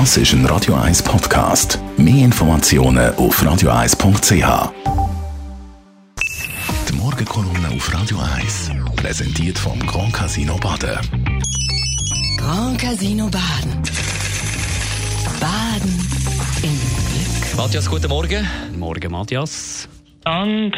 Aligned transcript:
Das 0.00 0.16
ist 0.16 0.32
ein 0.32 0.44
Radio 0.46 0.74
1 0.74 1.04
Podcast. 1.04 1.78
Mehr 1.96 2.24
Informationen 2.24 3.14
auf 3.14 3.40
radio1.ch. 3.40 4.72
Die 6.88 6.92
Morgenkolumne 6.96 7.68
auf 7.68 7.94
Radio 7.94 8.18
1 8.18 8.72
präsentiert 8.96 9.56
vom 9.56 9.78
Grand 9.86 10.12
Casino 10.12 10.56
Baden. 10.56 10.98
Grand 12.36 12.76
Casino 12.80 13.30
Baden. 13.30 13.82
Baden 15.40 15.94
im 16.64 16.74
Glück. 16.74 17.56
Matthias, 17.56 17.88
guten 17.88 18.08
Morgen. 18.08 18.44
Morgen, 18.76 19.12
Matthias. 19.12 19.88
Und 20.24 20.72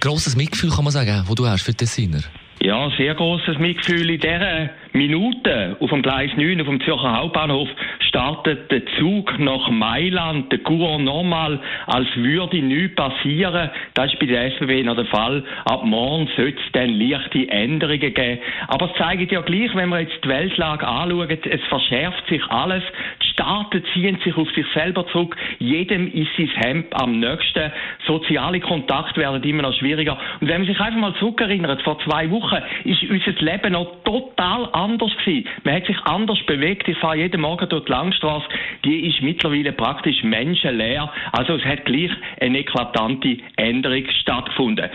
Grosses 0.00 0.34
Mitgefühl 0.34 0.70
kann 0.70 0.84
man 0.84 0.94
sagen, 0.94 1.24
wo 1.26 1.34
du 1.34 1.46
hast 1.46 1.62
für 1.62 1.72
die 1.72 1.76
Tessiner. 1.76 2.20
ja, 2.60 2.88
sehr 2.96 3.14
großes 3.14 3.58
Mitgefühl 3.58 4.08
in 4.08 4.20
dieser 4.20 4.70
Minute 4.94 5.76
auf 5.80 5.90
dem 5.90 6.00
Gleis 6.02 6.30
9, 6.36 6.60
auf 6.62 6.66
dem 6.66 6.80
Zürcher 6.80 7.16
Hauptbahnhof, 7.16 7.68
startet 8.14 8.70
der 8.70 8.86
Zug 8.96 9.36
nach 9.40 9.68
Mailand, 9.70 10.52
der 10.52 10.60
normal, 10.98 11.58
als 11.86 12.06
würde 12.14 12.62
nichts 12.62 12.94
passieren. 12.94 13.70
Das 13.94 14.12
ist 14.12 14.20
bei 14.20 14.26
der 14.26 14.52
SBB 14.52 14.84
noch 14.84 14.94
der 14.94 15.06
Fall. 15.06 15.42
Ab 15.64 15.84
morgen 15.84 16.28
sollte 16.36 16.56
es 16.64 16.72
dann 16.72 16.90
leichte 16.90 17.48
Änderungen 17.48 18.14
geben. 18.14 18.38
Aber 18.68 18.88
es 18.88 18.96
zeigt 18.96 19.32
ja 19.32 19.40
gleich, 19.40 19.74
wenn 19.74 19.88
wir 19.88 20.00
jetzt 20.00 20.22
die 20.22 20.28
Weltlage 20.28 20.86
anschauen, 20.86 21.28
es 21.28 21.60
verschärft 21.68 22.24
sich 22.28 22.44
alles. 22.50 22.84
Staaten 23.34 23.82
ziehen 23.92 24.18
sich 24.24 24.36
auf 24.36 24.48
sich 24.52 24.64
selber 24.74 25.06
zurück. 25.08 25.36
Jedem 25.58 26.06
ist 26.12 26.30
sein 26.36 26.48
Hemd 26.54 26.86
am 26.94 27.18
nächsten. 27.18 27.72
Soziale 28.06 28.60
Kontakte 28.60 29.20
werden 29.20 29.42
immer 29.42 29.62
noch 29.62 29.74
schwieriger. 29.74 30.16
Und 30.40 30.48
wenn 30.48 30.62
man 30.62 30.68
sich 30.68 30.80
einfach 30.80 31.00
mal 31.00 31.14
zurückerinnert, 31.16 31.82
vor 31.82 31.98
zwei 32.04 32.30
Wochen 32.30 32.62
ist 32.84 33.02
unser 33.02 33.32
Leben 33.42 33.72
noch 33.72 34.04
total 34.04 34.68
anders 34.72 35.10
gewesen. 35.18 35.48
Man 35.64 35.74
hat 35.74 35.86
sich 35.86 36.00
anders 36.04 36.38
bewegt. 36.46 36.86
Ich 36.86 36.98
fahre 36.98 37.16
jeden 37.16 37.40
Morgen 37.40 37.68
durch 37.68 37.84
die 37.84 37.90
Langstrasse. 37.90 38.46
Die 38.84 39.08
ist 39.08 39.20
mittlerweile 39.20 39.72
praktisch 39.72 40.22
menschenleer. 40.22 41.12
Also 41.32 41.54
es 41.54 41.64
hat 41.64 41.84
gleich 41.84 42.12
eine 42.40 42.60
eklatante 42.60 43.38
Änderung 43.56 44.04
stattgefunden. 44.20 44.90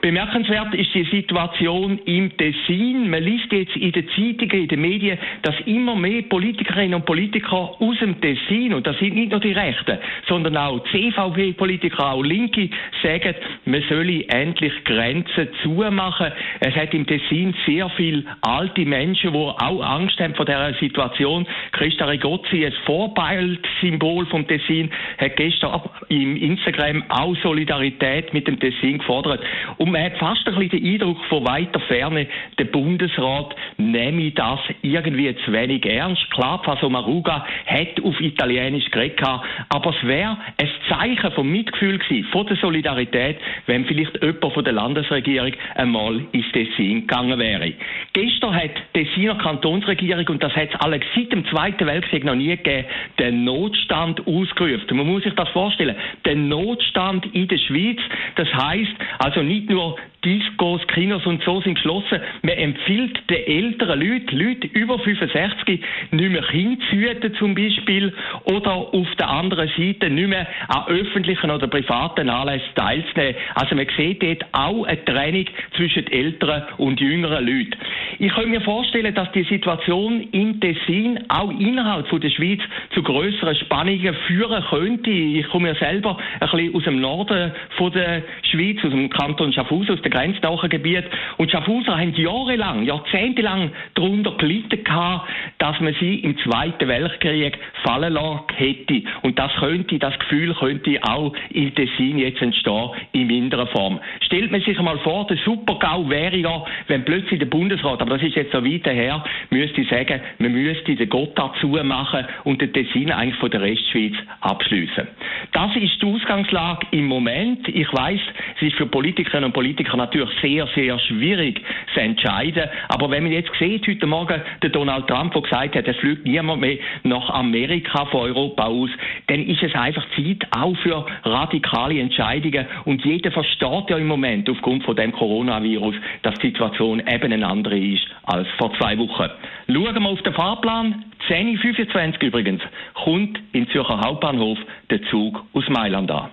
Bemerkenswert 0.00 0.74
ist 0.74 0.94
die 0.94 1.04
Situation 1.04 1.98
im 2.04 2.36
Tessin. 2.36 3.10
Man 3.10 3.22
liest 3.22 3.50
jetzt 3.50 3.74
in 3.74 3.90
den 3.90 4.06
Zeitungen, 4.10 4.62
in 4.62 4.68
den 4.68 4.80
Medien, 4.80 5.18
dass 5.42 5.54
immer 5.66 5.96
mehr 5.96 6.22
Politikerinnen 6.22 6.94
und 6.94 7.04
Politiker 7.04 7.74
aus 7.80 7.98
dem 7.98 8.20
Tessin, 8.20 8.74
und 8.74 8.86
das 8.86 8.96
sind 8.98 9.16
nicht 9.16 9.32
nur 9.32 9.40
die 9.40 9.52
Rechten, 9.52 9.98
sondern 10.28 10.56
auch 10.56 10.84
CVP-Politiker, 10.90 12.12
auch 12.12 12.22
Linke, 12.22 12.70
sagen, 13.02 13.34
man 13.64 13.82
solle 13.88 14.24
endlich 14.28 14.72
Grenzen 14.84 15.48
zumachen. 15.62 16.32
Es 16.60 16.74
hat 16.76 16.94
im 16.94 17.06
Tessin 17.06 17.54
sehr 17.66 17.88
viele 17.90 18.22
alte 18.42 18.84
Menschen, 18.84 19.32
die 19.32 19.38
auch 19.38 19.82
Angst 19.82 20.20
haben 20.20 20.34
vor 20.34 20.46
dieser 20.46 20.74
Situation. 20.74 21.44
Christa 21.72 22.04
Rigozzi, 22.04 22.64
ein 22.64 22.72
Vorbildsymbol 22.86 24.26
vom 24.26 24.46
Tessin, 24.46 24.90
hat 25.18 25.36
gestern 25.36 25.80
im 26.08 26.36
Instagram 26.36 27.02
auch 27.08 27.34
Solidarität 27.42 28.32
mit 28.32 28.46
dem 28.46 28.60
Tessin 28.60 28.98
gefordert. 28.98 29.42
Und 29.76 29.87
man 29.90 30.02
hat 30.02 30.18
fast 30.18 30.46
ein 30.46 30.54
bisschen 30.54 30.70
den 30.70 30.94
Eindruck 30.94 31.24
von 31.26 31.44
weiter 31.46 31.80
Ferne, 31.80 32.26
der 32.58 32.64
Bundesrat 32.64 33.54
nehme 33.76 34.30
das 34.32 34.60
irgendwie 34.82 35.34
zu 35.44 35.52
wenig 35.52 35.84
ernst. 35.86 36.30
Klar, 36.30 36.62
Faso 36.64 36.88
Maruga 36.88 37.46
hat 37.66 38.02
auf 38.02 38.20
Italienisch 38.20 38.90
geredet, 38.90 39.20
aber 39.68 39.90
es 39.90 40.06
wäre 40.06 40.36
ein 40.56 40.68
Zeichen 40.88 41.32
vom 41.32 41.50
Mitgefühl 41.50 41.98
gewesen, 41.98 42.28
von 42.30 42.46
der 42.46 42.56
Solidarität, 42.56 43.38
wenn 43.66 43.84
vielleicht 43.84 44.22
jemand 44.22 44.52
von 44.52 44.64
der 44.64 44.72
Landesregierung 44.72 45.52
einmal 45.74 46.20
ins 46.32 46.50
Tessin 46.52 47.00
gegangen 47.00 47.38
wäre. 47.38 47.72
Gestern 48.20 48.52
hat 48.52 48.70
die 48.96 49.04
Tessiner 49.04 49.36
Kantonsregierung, 49.36 50.26
und 50.26 50.42
das 50.42 50.52
hat 50.56 50.70
es 50.74 50.80
alle 50.80 50.98
seit 51.14 51.30
dem 51.30 51.46
Zweiten 51.46 51.86
Weltkrieg 51.86 52.24
noch 52.24 52.34
nie 52.34 52.48
gegeben, 52.48 52.84
den 53.16 53.44
Notstand 53.44 54.26
ausgerufen. 54.26 54.96
Man 54.96 55.06
muss 55.06 55.22
sich 55.22 55.34
das 55.34 55.48
vorstellen. 55.50 55.94
Den 56.26 56.48
Notstand 56.48 57.32
in 57.32 57.46
der 57.46 57.58
Schweiz, 57.58 58.00
das 58.34 58.52
heißt 58.52 58.90
also 59.20 59.44
nicht 59.44 59.70
nur 59.70 59.96
Discos, 60.24 60.84
Kinos 60.88 61.24
und 61.26 61.42
so 61.44 61.60
sind 61.60 61.76
geschlossen. 61.76 62.20
Man 62.42 62.56
empfiehlt 62.56 63.18
den 63.30 63.46
älteren 63.46 64.00
Leuten, 64.00 64.36
Leute 64.36 64.66
über 64.68 64.98
65, 64.98 65.80
nicht 66.10 66.30
mehr 66.30 66.42
Kinder 66.42 66.84
zu 66.90 66.96
hüten 66.96 67.34
zum 67.34 67.54
Beispiel 67.54 68.12
oder 68.44 68.72
auf 68.72 69.14
der 69.18 69.28
anderen 69.28 69.68
Seite 69.76 70.10
nicht 70.10 70.28
mehr 70.28 70.46
an 70.68 70.86
öffentlichen 70.88 71.50
oder 71.50 71.68
privaten 71.68 72.28
Anlässen 72.28 72.66
teilzunehmen. 72.74 73.36
Also 73.54 73.76
man 73.76 73.86
sieht 73.96 74.22
dort 74.22 74.44
auch 74.52 74.84
eine 74.84 75.04
Trennung 75.04 75.46
zwischen 75.76 76.06
älteren 76.10 76.64
und 76.78 77.00
jüngeren 77.00 77.46
Leuten. 77.46 77.78
Ich 78.18 78.32
kann 78.32 78.50
mir 78.50 78.60
vorstellen, 78.60 79.14
dass 79.14 79.30
die 79.32 79.44
Situation 79.44 80.28
im 80.32 80.60
Tessin 80.60 81.20
auch 81.28 81.50
innerhalb 81.50 82.08
von 82.08 82.20
der 82.20 82.30
Schweiz 82.30 82.60
zu 82.92 83.02
größeren 83.02 83.54
Spannungen 83.54 84.14
führen 84.26 84.64
könnte. 84.68 85.10
Ich 85.10 85.48
komme 85.48 85.68
ja 85.68 85.74
selber 85.76 86.18
ein 86.40 86.48
bisschen 86.50 86.74
aus 86.74 86.84
dem 86.84 87.00
Norden 87.00 87.52
von 87.76 87.92
der 87.92 88.22
Schweiz, 88.50 88.78
aus 88.84 88.90
dem 88.90 89.10
Kanton 89.10 89.52
Schaffhausen, 89.52 89.94
aus 89.94 90.02
dem 90.08 90.10
grenznahen 90.10 90.68
Gebiet. 90.68 91.04
Und 91.36 91.50
Schaffhauser 91.50 91.98
haben 91.98 92.14
jahrelang, 92.14 92.82
jahrzehntelang 92.84 93.70
darunter 93.94 94.32
gelitten 94.32 94.84
gehabt, 94.84 95.28
dass 95.58 95.78
man 95.80 95.94
sie 96.00 96.16
im 96.16 96.38
Zweiten 96.38 96.88
Weltkrieg 96.88 97.58
fallen 97.82 98.12
lassen 98.12 98.44
hätte. 98.56 99.02
Und 99.22 99.38
das 99.38 99.52
könnte, 99.56 99.98
das 99.98 100.18
Gefühl 100.18 100.54
könnte 100.54 100.98
auch 101.02 101.34
im 101.50 101.74
Tessin 101.74 102.18
jetzt 102.18 102.42
entstehen, 102.42 102.90
in 103.12 103.26
minderer 103.26 103.66
Form. 103.68 104.00
Stellt 104.20 104.50
man 104.50 104.60
sich 104.62 104.78
einmal 104.78 104.98
vor, 104.98 105.26
der 105.26 105.36
Supergau 105.44 106.08
wäre 106.08 106.36
ja, 106.36 106.64
wenn 106.86 107.04
plötzlich 107.04 107.38
der 107.38 107.46
Bundesrat, 107.46 108.00
aber 108.00 108.16
das 108.18 108.22
ist 108.22 108.36
jetzt 108.36 108.52
so 108.52 108.64
weit 108.64 108.86
her, 108.86 109.24
müsste 109.50 109.84
sagen, 109.84 110.20
man 110.38 110.52
müsste 110.52 110.94
den 110.94 111.08
Gotthard 111.08 111.56
zumachen 111.60 112.26
und 112.44 112.60
den 112.60 112.72
Tessin 112.72 113.12
eigentlich 113.12 113.38
von 113.38 113.50
der 113.50 113.62
Restschweiz 113.62 114.14
abschließen. 114.40 115.06
Das 115.52 115.74
ist 115.76 116.02
die 116.02 116.06
Ausgangslage 116.06 116.86
im 116.90 117.06
Moment. 117.06 117.68
Ich 117.68 117.92
weiß, 117.92 118.20
es 118.56 118.62
ist 118.62 118.76
für 118.76 118.86
Politikerinnen 118.86 119.46
und 119.46 119.52
Politiker 119.52 119.96
natürlich 119.98 120.30
sehr, 120.40 120.66
sehr 120.74 120.98
schwierig 120.98 121.60
zu 121.92 122.00
entscheiden. 122.00 122.64
Aber 122.88 123.10
wenn 123.10 123.24
man 123.24 123.32
jetzt 123.32 123.50
sieht, 123.58 123.86
heute 123.86 124.06
Morgen 124.06 124.40
der 124.62 124.70
Donald 124.70 125.06
Trump, 125.06 125.32
der 125.34 125.42
gesagt 125.42 125.76
hat, 125.76 125.86
es 125.86 125.96
fliegt 125.96 126.24
niemand 126.24 126.60
mehr 126.60 126.78
nach 127.02 127.28
Amerika 127.30 128.06
von 128.06 128.22
Europa 128.22 128.64
aus, 128.64 128.90
dann 129.26 129.46
ist 129.46 129.62
es 129.62 129.74
einfach 129.74 130.04
Zeit 130.16 130.46
auch 130.50 130.76
für 130.78 131.06
radikale 131.24 132.00
Entscheidungen. 132.00 132.66
Und 132.84 133.04
jeder 133.04 133.30
versteht 133.30 133.90
ja 133.90 133.98
im 133.98 134.06
Moment 134.06 134.48
aufgrund 134.48 134.84
von 134.84 134.96
dem 134.96 135.12
Coronavirus, 135.12 135.94
dass 136.22 136.34
die 136.36 136.48
Situation 136.48 137.02
eben 137.06 137.32
eine 137.32 137.46
andere 137.46 137.78
ist 137.78 138.06
als 138.24 138.48
vor 138.56 138.72
zwei 138.78 138.96
Wochen. 138.98 139.28
Schauen 139.66 140.02
wir 140.02 140.08
auf 140.08 140.22
den 140.22 140.32
Fahrplan. 140.32 141.04
10.25 141.28 142.14
Uhr 142.14 142.22
übrigens 142.22 142.62
kommt 142.94 143.38
im 143.52 143.68
Zürcher 143.70 144.00
Hauptbahnhof 144.00 144.58
der 144.90 145.02
Zug 145.10 145.44
aus 145.52 145.64
Mailand 145.68 146.10
an. 146.10 146.30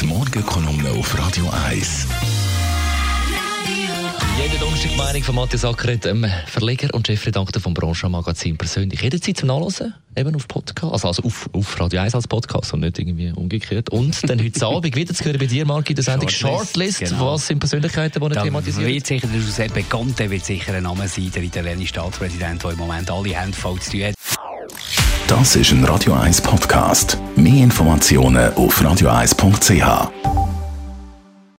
Die 0.00 0.06
Morgenkolumne 0.06 0.88
auf 0.98 1.18
Radio 1.18 1.44
1. 1.68 2.39
Jeden 4.40 4.58
Donnerstag 4.58 4.90
die 4.90 4.96
Meinung 4.96 5.22
von 5.22 5.34
Matthias 5.34 5.64
Ackeret, 5.66 6.06
dem 6.06 6.26
Verleger 6.46 6.94
und 6.94 7.06
Chefredakteur 7.06 7.60
vom 7.60 7.74
Branchenmagazin 7.74 8.56
persönlich. 8.56 9.02
Jederzeit 9.02 9.36
zum 9.36 9.48
Nachlesen, 9.48 9.92
eben 10.16 10.34
auf 10.34 10.48
Podcast, 10.48 10.92
also, 10.92 11.08
also 11.08 11.22
auf, 11.24 11.50
auf 11.52 11.78
Radio 11.78 12.00
1 12.00 12.14
als 12.14 12.26
Podcast 12.26 12.72
und 12.72 12.80
nicht 12.80 12.98
irgendwie 12.98 13.32
umgekehrt. 13.32 13.90
Und 13.90 14.28
dann 14.28 14.42
heute 14.42 14.66
Abend 14.66 14.96
wieder 14.96 15.12
zu 15.12 15.24
hören 15.24 15.38
bei 15.38 15.44
dir, 15.44 15.66
Marc, 15.66 15.90
in 15.90 15.96
der 15.96 16.04
Sendung 16.04 16.30
Shortlist. 16.30 16.98
Shortlist, 16.98 16.98
genau. 17.00 17.34
Was 17.34 17.48
sind 17.48 17.58
Persönlichkeiten, 17.58 18.18
die 18.18 18.26
er 18.26 18.30
Da 18.30 18.42
thematisiert? 18.42 18.86
wird 18.86 19.06
sicher 19.06 19.26
der 19.26 19.40
Giuseppe 19.40 19.82
Conte 19.82 20.30
wird 20.30 20.44
sicher 20.46 20.72
ein 20.72 20.84
Name 20.84 21.06
sein, 21.06 21.30
der 21.34 21.42
italienische 21.42 21.88
Staatspräsident, 21.88 22.64
der 22.64 22.70
im 22.70 22.78
Moment 22.78 23.10
alle 23.10 23.38
Hände 23.38 23.56
voll 23.56 23.78
zu 23.80 23.90
tun 23.90 24.04
hat. 24.04 24.14
Das 25.26 25.54
ist 25.54 25.70
ein 25.70 25.84
Radio 25.84 26.14
1 26.14 26.40
Podcast. 26.40 27.18
Mehr 27.36 27.62
Informationen 27.62 28.54
auf 28.54 28.80
radio1.ch. 28.80 30.39